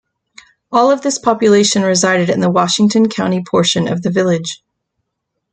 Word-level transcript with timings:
All 0.71 0.89
of 0.89 1.03
this 1.03 1.19
population 1.19 1.83
resided 1.83 2.31
in 2.31 2.39
the 2.39 2.49
Washington 2.49 3.07
County 3.07 3.43
portion 3.45 3.87
of 3.87 4.01
the 4.01 4.09
village. 4.09 4.63